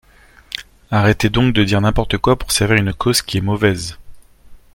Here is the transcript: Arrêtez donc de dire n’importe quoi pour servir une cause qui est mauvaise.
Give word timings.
Arrêtez 0.89 1.29
donc 1.29 1.53
de 1.53 1.63
dire 1.63 1.79
n’importe 1.79 2.17
quoi 2.17 2.35
pour 2.35 2.51
servir 2.51 2.77
une 2.77 2.91
cause 2.91 3.21
qui 3.21 3.37
est 3.37 3.41
mauvaise. 3.41 3.99